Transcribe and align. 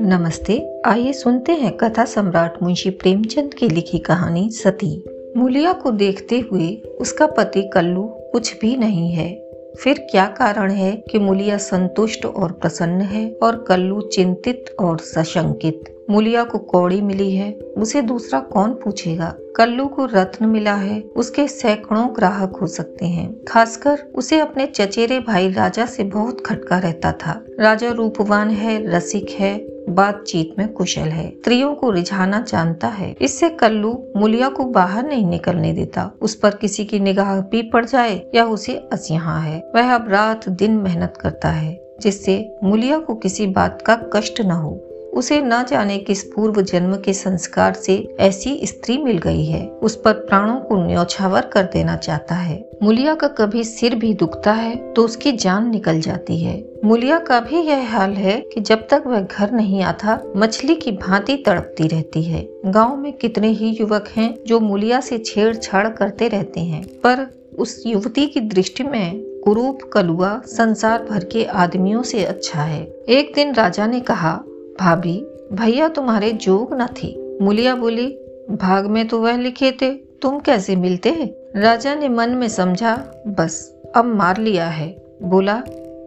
नमस्ते, 0.00 0.82
आइए 0.86 1.12
सुनते 1.12 1.52
हैं 1.52 1.76
कथा 1.76 2.04
सम्राट 2.04 2.62
मुंशी 2.62 2.90
प्रेमचंद 2.90 3.54
की 3.54 3.68
लिखी 3.68 3.98
कहानी 3.98 4.50
सती। 4.50 5.04
मुलिया 5.36 5.72
को 5.72 5.90
देखते 5.90 6.38
हुए 6.38 6.76
उसका 7.00 7.26
पति 7.26 7.62
कल्लू 7.62 8.02
कुछ 8.04 8.60
भी 8.60 8.76
नहीं 8.76 9.10
है। 9.10 9.50
फिर 9.78 10.08
क्या 10.10 10.26
कारण 10.26 10.70
है 10.70 11.04
कि 11.10 11.18
मुलिया 11.18 11.58
संतुष्ट 11.58 12.26
और 12.26 12.52
प्रसन्न 12.52 13.00
है 13.00 13.36
और 13.42 13.64
कल्लू 13.68 14.00
चिंतित 14.00 14.64
और 14.80 14.98
सशंकित? 14.98 15.95
मुलिया 16.10 16.44
को 16.44 16.58
कौड़ी 16.58 17.00
मिली 17.00 17.36
है। 17.36 17.52
उसे 17.52 18.02
दूसरा 18.02 18.40
कौन 18.40 18.70
पूछेगा? 18.70 19.34
कल्लू 19.56 19.86
को 19.86 20.04
रत्न 20.04 20.46
मिला 20.46 20.74
है। 20.74 21.00
उसके 21.00 21.48
सैकड़ों 21.48 22.16
ग्राहक 22.16 22.56
हो 22.56 22.66
सकते 22.66 23.06
हैं। 23.06 23.44
खासकर 23.48 23.98
उसे 24.14 24.38
अपने 24.38 24.66
चचेरे 24.66 25.20
भाई 25.20 25.52
राजा 25.52 25.86
से 25.86 26.04
बहुत 26.04 26.46
खटका 26.46 26.78
रहता 26.78 27.12
था। 27.12 27.44
राजा 27.60 27.90
रूपवान 27.90 28.50
है, 28.50 28.90
रसिक 28.90 29.30
है, 29.30 29.66
बातचीत 29.88 30.54
में 30.58 30.72
कुशल 30.72 31.08
है। 31.08 31.30
स्त्रियों 31.30 31.74
को 31.74 31.90
रिझाना 31.90 32.40
जानता 32.40 32.88
है। 32.88 33.16
इससे 33.20 33.48
कल्लू 33.48 34.06
मुलिया 34.16 34.48
को 34.48 34.64
बाहर 34.64 35.08
नहीं 35.08 35.26
निकलने 35.26 35.72
देता। 35.72 36.10
उस 36.22 36.34
पर 36.34 36.50
किसी 36.50 36.84
की 36.84 37.00
निगाह 37.00 37.40
भी 37.40 37.62
पड़ 37.62 37.84
जाए 37.84 38.30
या 38.34 38.44
उसे 38.46 38.88
असिया 38.92 39.38
है। 39.38 39.70
वह 39.74 39.94
अब 39.94 40.08
रात 40.08 40.48
दिन 40.48 40.72
मेहनत 40.72 41.14
करता 41.20 41.48
है, 41.48 41.80
जिससे 42.00 42.56
मुलिया 42.64 42.98
को 42.98 43.14
किसी 43.14 43.46
बात 43.46 43.82
का 43.82 43.94
कष्ट 44.12 44.40
न 44.40 44.50
हो। 44.50 44.85
उसे 45.16 45.40
न 45.40 45.62
जाने 45.64 45.96
किस 45.98 46.22
पूर्व 46.24 46.60
जन्म 46.62 46.96
के 46.96 47.12
संस्कार 47.12 47.72
से 47.74 47.96
ऐसी 48.20 48.58
स्त्री 48.64 48.96
मिल 48.98 49.18
गई 49.18 49.44
है। 49.44 49.66
उस 49.82 49.96
पर 49.96 50.12
प्राणों 50.20 50.56
को 50.60 50.76
न्यौछावर 50.76 51.46
कर 51.46 51.62
देना 51.62 51.96
चाहता 51.96 52.34
है। 52.34 52.58
मुलिया 52.82 53.14
का 53.14 53.28
कभी 53.28 53.64
सिर 53.64 53.94
भी 53.94 54.12
दुखता 54.14 54.52
है 54.52 54.74
तो 54.92 55.04
उसकी 55.04 55.32
जान 55.34 55.70
निकल 55.70 56.00
जाती 56.00 56.38
है। 56.38 56.56
मुलिया 56.84 57.18
का 57.18 57.38
भी 57.40 57.60
यह 57.60 57.90
हाल 57.90 58.12
है 58.12 58.40
कि 58.54 58.60
जब 58.60 58.86
तक 58.90 59.02
वह 59.06 59.20
घर 59.20 59.50
नहीं 59.50 59.82
आता, 59.82 60.18
मछली 60.36 60.74
की 60.74 60.92
भांति 60.92 61.36
तड़पती 61.36 61.88
रहती 61.88 62.22
है। 62.22 62.46
गाँव 62.66 62.96
में 62.96 63.12
कितने 63.12 63.48
ही 63.48 63.76
युवक 63.80 64.08
हैं 64.16 64.34
जो 64.46 64.60
मुलिया 64.60 65.00
से 65.00 65.18
छेड़छाड़ 65.18 65.88
करते 65.88 66.28
रहते 66.28 66.60
हैं, 66.60 66.84
पर 66.96 67.26
उस 67.58 67.82
युवती 67.86 68.26
की 68.26 68.40
दृष्टि 68.40 68.84
में 68.84 69.22
कुरूप, 69.44 69.78
कलुआ, 69.92 70.40
संसार 70.46 71.02
भर 71.02 71.24
के 71.24 71.44
आदमियों 71.44 72.02
से 72.02 72.24
अच्छा 72.24 72.62
है। 72.62 72.82
एक 73.08 73.32
दिन 73.34 73.54
राजा 73.54 73.86
ने 73.86 74.00
कहा 74.00 74.32
भाभी, 74.80 75.26
भैया 75.52 75.88
तुम्हारे 75.88 76.32
जोग 76.32 76.74
न 76.74 76.86
थी। 76.86 77.38
मुलिया 77.42 77.74
बोली, 77.74 78.06
भाग 78.50 78.86
में 78.86 79.08
तो 79.08 79.20
वह 79.20 79.36
लिखे 79.36 79.72
थे, 79.72 79.90
तुम 79.94 80.38
कैसे 80.38 80.76
मिलते 80.76 81.34
राजा 81.56 81.94
ने 81.94 82.08
मन 82.08 82.30
में 82.30 82.48
समझा, 82.48 83.22
बस, 83.26 83.76
अब 83.96 84.04
मार 84.04 84.38
लिया 84.38 84.68
है। 84.68 84.96
बोला, 85.22 85.62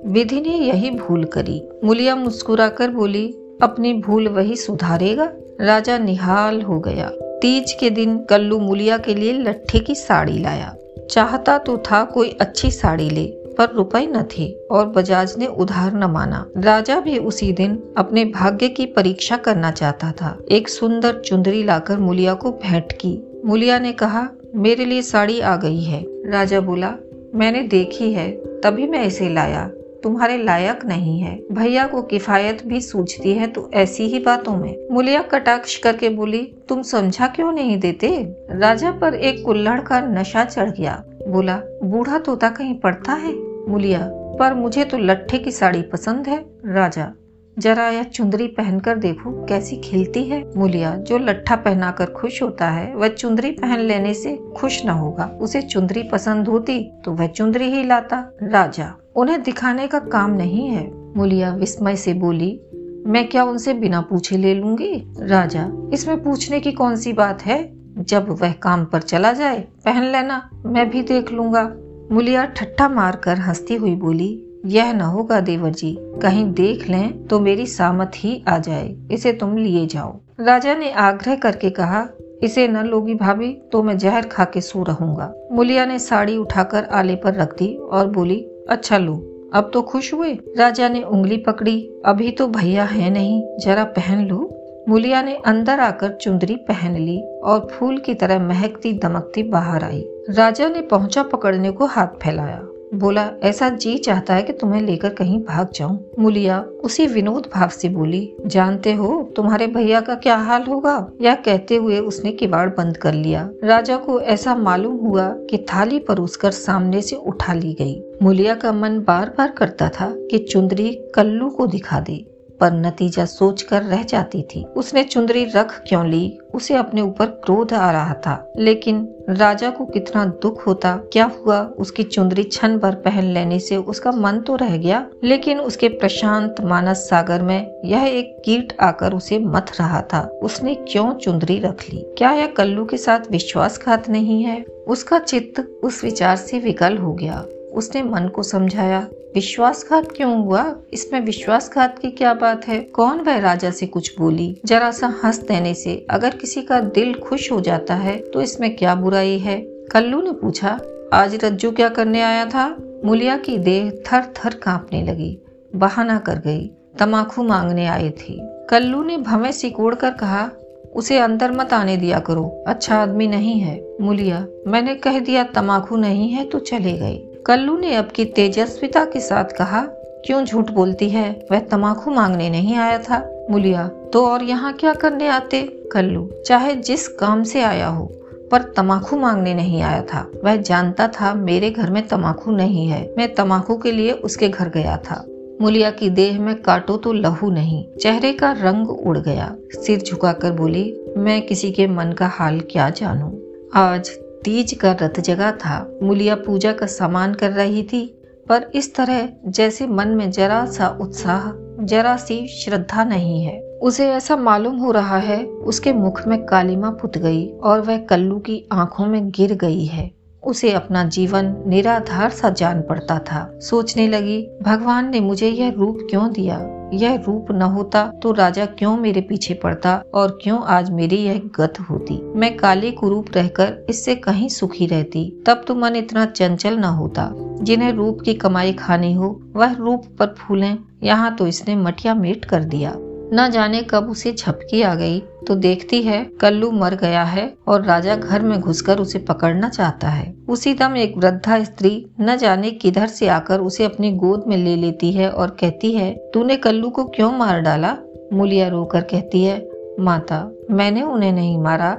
विधि 0.05 0.41
ने 0.41 0.57
यही 0.57 0.91
भूल 0.91 1.23
करी। 1.23 1.69
मुलिया 1.83 2.15
मुस्कुराकर 2.15 2.89
बोली, 2.89 3.35
अपनी 3.61 3.93
भूल 3.93 4.27
वही 4.27 4.55
सुधारेगा। 4.55 5.31
राजा 5.61 5.97
निहाल 5.97 6.61
हो 6.61 6.79
गया। 6.79 7.11
तीज 7.41 7.71
के 7.71 7.89
दिन 7.89 8.23
कल्लू 8.23 8.59
मुलिया 8.59 8.97
के 8.97 9.15
लिए 9.15 9.33
लट्ठे 9.33 9.79
की 9.79 9.95
साड़ी 9.95 10.39
लाया। 10.39 10.75
चाहता 11.11 11.57
तो 11.57 11.77
था 11.77 12.03
कोई 12.03 12.37
अच्छी 12.41 12.71
साड़ी 12.71 13.09
ले 13.09 13.38
पर 13.59 13.69
रुपए 13.69 14.07
न 14.07 14.25
थे 14.37 14.55
और 14.71 14.85
बजाज 14.85 15.35
ने 15.37 15.47
उधार 15.47 15.93
न 15.93 16.03
माना। 16.03 16.45
राजा 16.57 16.99
भी 16.99 17.17
उसी 17.17 17.51
दिन 17.53 17.83
अपने 17.97 18.25
भाग्य 18.25 18.69
की 18.69 18.85
परीक्षा 18.85 19.37
करना 19.37 19.71
चाहता 19.71 20.11
था। 20.11 20.37
एक 20.51 20.69
सुंदर 20.69 21.19
चुंदरी 21.19 21.63
लाकर 21.63 21.97
मुलिया 21.97 22.33
को 22.33 22.51
भेंट 22.51 22.91
की। 22.91 23.41
मुलिया 23.45 23.79
ने 23.79 23.91
कहा, 23.91 24.29
मेरे 24.55 24.85
लिए 24.85 25.01
साड़ी 25.01 25.39
आ 25.39 25.55
गई 25.55 25.83
है। 25.83 26.05
राजा 26.31 26.59
बोला, 26.59 26.93
मैंने 27.35 27.61
देखी 27.61 28.13
है, 28.13 28.31
तभी 28.31 28.87
मैं 28.87 29.05
इसे 29.05 29.29
लाया। 29.29 29.69
तुम्हारे 30.03 30.43
लायक 30.43 30.85
नहीं 30.85 31.19
है। 31.19 31.39
भैया 31.51 31.87
को 31.87 32.01
किफायत 32.01 32.67
भी 32.67 32.81
सूझती 32.81 33.33
है 33.33 33.47
तो 33.47 33.71
ऐसी 33.73 34.03
ही 34.03 34.19
बातों 34.19 34.57
में। 34.57 34.87
मुलिया 34.91 35.21
कटाक्ष 35.21 35.77
करके 35.77 36.09
बोली, 36.09 36.55
तुम 36.69 36.81
समझा 36.81 37.27
क्यों 37.27 37.51
नहीं 37.51 37.79
देते? 37.79 38.35
राजा 38.51 38.91
पर 38.91 39.13
एक 39.13 39.45
कुल्लड़ 39.45 39.79
का 39.79 40.01
नशा 40.01 40.43
चढ़ 40.43 40.69
गया। 40.69 41.03
बोला, 41.27 41.61
बूढ़ा 41.83 42.19
तोता 42.19 42.49
कहीं 42.49 42.79
पड़ता 42.79 43.13
है? 43.13 43.48
मुलिया, 43.69 43.99
पर 44.39 44.53
मुझे 44.53 44.83
तो 44.83 44.97
लट्ठे 44.97 45.37
की 45.37 45.51
साड़ी 45.51 45.81
पसंद 45.81 46.27
है। 46.27 46.45
राजा, 46.65 47.11
जरा 47.57 47.87
यह 47.89 48.03
चुंदरी 48.03 48.47
पहनकर 48.47 48.97
देखो 48.97 49.45
कैसी 49.45 49.75
खिलती 49.75 50.23
है। 50.23 50.43
मुलिया, 50.57 50.95
जो 50.95 51.17
लट्ठा 51.17 51.55
पहनाकर 51.55 52.05
खुश 52.05 52.41
होता 52.43 52.69
है, 52.69 52.93
वह 52.95 53.07
चुंदरी 53.07 53.51
पहन 53.51 53.79
लेने 53.79 54.13
से 54.13 54.37
खुश 54.57 54.85
न 54.85 54.89
होगा। 54.89 55.25
उसे 55.41 55.61
चुंदरी 55.61 56.03
पसंद 56.03 56.47
होती 56.47 56.83
तो 57.05 57.11
वह 57.11 57.27
चुंदरी 57.27 57.65
ही 57.65 57.83
लाता। 57.83 58.23
राजा, 58.43 58.93
उन्हें 59.15 59.41
दिखाने 59.43 59.87
का 59.87 59.99
काम 59.99 60.31
नहीं 60.31 60.67
है। 60.67 60.91
मुलिया 61.17 61.53
विस्मय 61.55 61.95
से 61.95 62.13
बोली, 62.13 62.59
मैं 63.05 63.27
क्या 63.27 63.43
उनसे 63.43 63.73
बिना 63.73 64.01
पूछे 64.01 64.37
ले 64.37 64.53
लूँगी? 64.53 64.93
राजा, 65.21 65.67
इसमें 65.93 66.23
पूछने 66.23 66.59
की 66.59 66.71
कौन 66.71 66.95
सी 66.95 67.13
बात 67.13 67.41
है? 67.41 67.79
जब 67.99 68.29
वह 68.29 68.51
काम 68.51 68.85
पर 68.85 69.01
चला 69.01 69.33
जाए, 69.33 69.59
पहन 69.85 70.03
लेना, 70.03 70.49
मैं 70.65 70.89
भी 70.89 71.01
देख 71.01 71.31
लूँगा। 71.31 71.63
मुलिया 72.11 72.43
ठट्ठा 72.47 72.87
मारकर 72.89 73.37
हंसती 73.37 73.75
हुई 73.75 73.95
बोली, 73.95 74.29
यह 74.65 74.91
न 74.93 75.01
होगा 75.01 75.39
देवर 75.39 75.71
जी, 75.71 75.95
कहीं 76.21 76.45
देख 76.53 76.87
लें 76.89 77.27
तो 77.27 77.39
मेरी 77.39 77.65
सामत 77.65 78.11
ही 78.15 78.43
आ 78.47 78.57
जाए, 78.57 78.87
इसे 79.11 79.33
तुम 79.33 79.55
लिए 79.57 79.85
जाओ। 79.87 80.19
राजा 80.39 80.73
ने 80.75 80.91
आग्रह 80.91 81.35
करके 81.35 81.69
कहा, 81.69 82.07
इसे 82.43 82.67
न 82.67 82.83
लोगी 82.85 83.15
भाभी 83.15 83.51
तो 83.71 83.83
मैं 83.83 83.97
जहर 83.97 84.25
खा 84.25 84.45
के 84.45 84.61
सो 84.61 84.83
रहूँगा। 84.83 85.33
मुलिया 85.51 85.85
ने 85.85 85.99
साड़ी 85.99 86.37
उठाकर 86.37 86.83
आले 86.83 87.15
पर 87.15 87.33
रख 87.33 87.57
दी 87.57 87.73
और 87.75 88.07
बोली 88.07 88.39
अच्छा 88.69 88.97
लो, 88.97 89.15
अब 89.53 89.69
तो 89.73 89.81
खुश 89.81 90.13
हुए? 90.13 90.33
राजा 90.57 90.89
ने 90.89 91.01
उंगली 91.03 91.37
पकड़ी, 91.37 91.81
अभी 92.05 92.31
तो 92.31 92.47
भैया 92.49 92.83
है 92.85 93.09
नहीं, 93.09 93.41
जरा 93.59 93.83
पहन 93.91 94.27
लो। 94.27 94.55
मुलिया 94.89 95.21
ने 95.21 95.35
अंदर 95.45 95.79
आकर 95.79 96.11
चुंदरी 96.13 96.55
पहन 96.67 96.95
ली 96.95 97.21
और 97.43 97.67
फूल 97.71 97.97
की 97.97 98.13
तरह 98.13 98.39
महकती 98.39 98.93
दमकती 98.93 99.43
बाहर 99.43 99.83
आई। 99.83 100.05
राजा 100.29 100.69
ने 100.69 100.81
पहुँचा 100.81 101.23
पकड़ने 101.23 101.71
को 101.71 101.85
हाथ 101.85 102.07
फैलाया। 102.07 102.61
बोला, 102.93 103.31
ऐसा 103.43 103.69
जी 103.69 103.97
चाहता 103.97 104.33
है 104.33 104.43
कि 104.43 104.53
तुम्हें 104.53 104.81
लेकर 104.81 105.09
कहीं 105.09 105.39
भाग 105.39 105.67
जाऊँ? 105.75 106.05
मुलिया 106.19 106.65
उसी 106.83 107.07
विनोद 107.07 107.49
भाव 107.55 107.69
से 107.69 107.89
बोली, 107.89 108.35
जानते 108.45 108.93
हो, 108.93 109.33
तुम्हारे 109.35 109.67
भैया 109.67 110.01
का 110.01 110.15
क्या 110.15 110.35
हाल 110.35 110.63
होगा? 110.63 111.11
यह 111.21 111.35
कहते 111.35 111.75
हुए 111.75 111.99
उसने 111.99 112.31
किवाड़ 112.31 112.69
बंद 112.69 112.97
कर 112.97 113.13
लिया। 113.13 113.49
राजा 113.63 113.97
को 113.97 114.21
ऐसा 114.21 114.55
मालूम 114.55 114.97
हुआ 114.97 115.29
कि 115.29 115.57
थाली 115.57 115.99
परोसकर 115.99 116.51
सामने 116.51 117.01
से 117.01 117.15
उठा 117.15 117.53
ली 117.53 117.73
गई। 117.73 118.01
मुलिया 118.21 118.55
का 118.55 118.71
मन 118.71 118.99
बार 118.99 119.29
बार 119.37 119.51
करता 119.51 119.89
था 119.89 120.13
कि 120.15 120.37
चुंदरी 120.37 120.99
कल्लू 121.15 121.49
को 121.49 121.67
दिखा 121.67 121.99
दे। 121.99 122.38
पर 122.59 122.71
नतीजा 122.71 123.25
सोचकर 123.25 123.83
रह 123.83 124.03
जाती 124.03 124.41
थी। 124.41 124.63
उसने 124.63 125.03
चुंदरी 125.03 125.45
रख 125.45 125.83
क्यों 125.87 126.07
ली? 126.07 126.39
उसे 126.53 126.75
अपने 126.75 127.01
ऊपर 127.01 127.25
क्रोध 127.25 127.73
आ 127.73 127.91
रहा 127.91 128.13
था। 128.13 128.53
लेकिन 128.57 129.15
राजा 129.29 129.69
को 129.69 129.85
कितना 129.85 130.25
दुख 130.25 130.67
होता, 130.67 130.95
क्या 130.95 131.31
हुआ? 131.39 131.61
उसकी 131.61 132.03
चुंदरी 132.03 132.43
छन 132.43 132.77
भर 132.77 132.95
पहन 132.95 133.23
लेने 133.23 133.59
से 133.59 133.77
उसका 133.77 134.11
मन 134.11 134.39
तो 134.39 134.55
रह 134.55 134.77
गया, 134.77 135.05
लेकिन 135.23 135.59
उसके 135.59 135.87
प्रशांत 135.87 136.55
मानस 136.61 136.97
सागर 136.97 137.41
में 137.41 137.81
यह 137.85 138.03
एक 138.03 138.41
कीट 138.45 138.77
आकर 138.79 139.13
उसे 139.13 139.39
मथ 139.39 139.71
रहा 139.79 140.01
था। 140.01 140.21
उसने 140.43 140.75
क्यों 140.75 141.13
चुंदरी 141.13 141.59
रख 141.59 141.85
ली? 141.93 142.05
क्या 142.17 142.31
यह 142.31 142.47
कल्लू 142.47 142.85
के 142.85 142.97
साथ 142.97 143.31
विश्वासघात 143.31 144.09
नहीं 144.09 144.43
है? 144.43 144.65
उसका 144.87 145.19
चित्त 145.19 145.79
उस 145.83 146.03
विचार 146.03 146.35
से 146.35 146.59
विकल 146.59 146.97
हो 146.97 147.13
गया। 147.13 147.45
उसने 147.73 148.01
मन 148.03 148.27
को 148.27 148.43
समझाया, 148.43 148.99
विश्वासघात 149.35 150.11
क्यों 150.11 150.35
हुआ? 150.37 150.63
इसमें 150.93 151.19
विश्वासघात 151.21 151.97
की 151.99 152.11
क्या 152.11 152.33
बात 152.33 152.67
है? 152.67 152.79
कौन 152.93 153.19
वह 153.19 153.39
राजा 153.39 153.71
से 153.71 153.85
कुछ 153.87 154.13
बोली? 154.19 154.55
जरा 154.65 154.91
सा 154.91 155.13
हंस 155.23 155.39
देने 155.41 155.73
से, 155.73 156.05
अगर 156.09 156.35
किसी 156.35 156.61
का 156.61 156.79
दिल 156.79 157.13
खुश 157.19 157.51
हो 157.51 157.59
जाता 157.61 157.95
है 157.95 158.17
तो 158.23 158.41
इसमें 158.41 158.75
क्या 158.75 158.95
बुराई 158.95 159.37
है? 159.39 159.59
कल्लू 159.91 160.21
ने 160.21 160.31
पूछा, 160.31 160.79
आज 161.13 161.43
रज्जू 161.43 161.71
क्या 161.71 161.89
करने 161.89 162.21
आया 162.21 162.45
था? 162.45 162.67
मुलिया 163.05 163.37
की 163.37 163.57
देह 163.57 163.89
थर 164.07 164.33
थर 164.35 164.53
कांपने 164.55 165.01
लगी, 165.03 165.37
बहाना 165.75 166.17
कर 166.19 166.39
गई 166.39 166.69
तमाकू 166.99 167.43
मांगने 167.43 167.85
आए 167.87 168.09
थे। 168.19 168.37
कल्लू 168.69 169.03
ने 169.03 169.17
भवे 169.17 169.51
सिकोड़ 169.51 169.93
कर 169.95 170.11
कहा, 170.11 170.49
उसे 170.95 171.17
अंदर 171.17 171.51
मत 171.51 171.73
आने 171.73 171.95
दिया 171.97 172.19
करो 172.19 172.43
अच्छा 172.67 172.95
आदमी 172.95 173.27
नहीं 173.27 173.59
है। 173.59 173.79
मुलिया, 174.01 174.45
मैंने 174.67 174.95
कह 174.95 175.19
दिया 175.19 175.43
तमाखू 175.55 175.95
नहीं 175.95 176.29
है 176.29 176.45
तो 176.45 176.59
चले 176.59 176.93
गए। 176.93 177.15
कल्लू 177.45 177.77
ने 177.77 177.95
अब 177.95 178.07
की 178.07 178.25
तेजस्विता 178.25 179.03
के 179.05 179.19
साथ 179.19 179.57
कहा, 179.57 179.81
क्यों 180.25 180.43
झूठ 180.45 180.71
बोलती 180.71 181.09
है? 181.09 181.29
वह 181.51 181.59
तमाकू 181.59 182.11
मांगने 182.11 182.49
नहीं 182.49 182.75
आया 182.75 182.97
था। 182.99 183.47
मुलिया 183.51 183.87
तो 184.13 184.25
और 184.27 184.43
यहाँ 184.43 184.73
क्या 184.73 184.93
करने 184.93 185.27
आते? 185.27 185.61
कल्लू, 185.91 186.29
चाहे 186.45 186.75
जिस 186.75 187.07
काम 187.07 187.43
से 187.43 187.61
आया 187.61 187.87
हो, 187.87 188.05
पर 188.51 188.61
तमाकू 188.77 189.17
मांगने 189.17 189.53
नहीं 189.53 189.81
आया 189.81 190.01
था। 190.01 190.31
वह 190.43 190.55
जानता 190.55 191.07
था 191.07 191.33
मेरे 191.33 191.69
घर 191.69 191.89
में 191.91 192.07
तमाकू 192.07 192.51
नहीं 192.51 192.87
है। 192.87 193.13
मैं 193.17 193.33
तमाकू 193.35 193.77
के 193.77 193.91
लिए 193.91 194.11
उसके 194.11 194.49
घर 194.49 194.69
गया 194.69 194.97
था। 194.97 195.25
मुलिया 195.61 195.91
की 195.91 196.09
देह 196.09 196.39
में 196.39 196.55
काटो 196.61 196.97
तो 196.97 197.13
लहू 197.13 197.49
नहीं, 197.51 197.85
चेहरे 198.01 198.33
का 198.33 198.51
रंग 198.51 198.89
उड़ 198.89 199.17
गया। 199.17 199.55
सिर 199.73 199.99
झुकाकर 199.99 200.51
बोली, 200.51 201.03
मैं 201.17 201.41
किसी 201.41 201.71
के 201.71 201.87
मन 201.87 202.11
का 202.11 202.27
हाल 202.27 202.59
क्या 202.59 202.89
जानूं? 202.89 203.31
आज 203.73 204.11
तीज 204.49 204.73
का 204.73 204.91
रथ 204.91 205.19
जगा 205.19 205.51
था। 205.51 205.99
मुलिया 206.03 206.35
पूजा 206.35 206.73
का 206.73 206.85
सामान 206.85 207.33
कर 207.33 207.51
रही 207.51 207.83
थी, 207.83 208.21
पर 208.49 208.71
इस 208.75 208.95
तरह 208.95 209.29
जैसे 209.47 209.87
मन 209.87 210.07
में 210.07 210.31
जरा 210.31 210.65
सा 210.65 210.97
उत्साह, 211.01 211.51
जरा 211.85 212.17
सी 212.17 212.47
श्रद्धा 212.47 213.03
नहीं 213.03 213.43
है। 213.43 213.61
उसे 213.61 214.09
ऐसा 214.09 214.35
मालूम 214.35 214.77
हो 214.77 214.91
रहा 214.91 215.17
है, 215.17 215.45
उसके 215.45 215.93
मुख 215.93 216.27
में 216.27 216.45
कालिमा 216.45 216.89
पुत 216.89 217.17
गई 217.17 217.49
और 217.49 217.81
वह 217.81 217.97
कल्लू 217.97 218.39
की 218.39 218.69
आँखों 218.71 219.05
में 219.05 219.29
गिर 219.29 219.53
गई 219.53 219.85
है। 219.85 220.11
उसे 220.43 220.71
अपना 220.71 221.03
जीवन 221.03 221.63
निराधार 221.67 222.29
सा 222.29 222.49
जान 222.49 222.81
पड़ता 222.81 223.19
था। 223.19 223.59
सोचने 223.61 224.07
लगी, 224.07 224.49
भगवान 224.63 225.09
ने 225.09 225.19
मुझे 225.19 225.49
यह 225.49 225.73
रूप 225.77 226.07
क्यों 226.09 226.31
दिया? 226.31 226.78
यह 226.93 227.15
रूप 227.27 227.51
न 227.51 227.61
होता 227.61 228.05
तो 228.23 228.31
राजा 228.31 228.65
क्यों 228.65 228.97
मेरे 228.97 229.21
पीछे 229.21 229.53
पड़ता 229.53 230.03
और 230.13 230.39
क्यों 230.43 230.63
आज 230.63 230.89
मेरी 230.91 231.15
यह 231.15 231.41
गत 231.55 231.73
होती? 231.89 232.21
मैं 232.35 232.57
काले 232.57 232.91
कुरूप 232.91 233.25
रहकर 233.35 233.85
इससे 233.89 234.15
कहीं 234.15 234.49
सुखी 234.49 234.87
रहती, 234.87 235.43
तब 235.47 235.63
तो 235.67 235.75
मन 235.75 235.95
इतना 235.95 236.25
चंचल 236.25 236.77
न 236.77 236.83
होता। 236.83 237.31
जिन्हें 237.61 237.91
रूप 237.91 238.21
की 238.21 238.33
कमाई 238.33 238.73
खानी 238.73 239.13
हो, 239.13 239.41
वह 239.55 239.73
रूप 239.73 240.03
पर 240.19 240.35
फूलें, 240.37 240.77
यहाँ 241.03 241.35
तो 241.35 241.47
इसने 241.47 241.75
मटिया 241.75 242.13
मेट 242.13 242.45
कर 242.45 242.63
दिया। 242.63 242.95
न 243.33 243.49
जाने 243.51 243.81
कब 243.81 244.09
उसे 244.09 244.33
झपकी 244.33 244.81
आ 244.81 244.95
गई। 244.95 245.19
तो 245.19 245.55
देखती 245.55 246.01
है, 246.01 246.25
कल्लू 246.41 246.71
मर 246.71 246.95
गया 246.95 247.23
है 247.23 247.53
और 247.67 247.83
राजा 247.83 248.15
घर 248.15 248.41
में 248.41 248.59
घुसकर 248.59 248.99
उसे 248.99 249.19
पकड़ना 249.19 249.69
चाहता 249.69 250.09
है। 250.09 250.35
उसी 250.49 250.73
दम 250.73 250.97
एक 250.97 251.17
वृद्धा 251.17 251.63
स्त्री 251.63 252.05
न 252.19 252.37
जाने 252.37 252.71
किधर 252.71 253.07
से 253.07 253.27
आकर 253.27 253.59
उसे 253.59 253.83
अपनी 253.83 254.11
गोद 254.11 254.43
में 254.47 254.57
ले 254.57 254.75
लेती 254.75 255.11
है 255.11 255.29
और 255.29 255.49
कहती 255.49 255.91
है, 255.91 256.31
तूने 256.33 256.55
कल्लू 256.55 256.89
को 256.89 257.03
क्यों 257.03 257.31
मार 257.31 257.61
डाला? 257.61 257.97
मुलिया 258.33 258.67
रोकर 258.67 259.01
कहती 259.01 259.43
है, 259.43 259.69
माता, 259.99 260.51
मैंने 260.71 261.01
उन्हें 261.01 261.33
नहीं 261.33 261.57
मारा। 261.57 261.97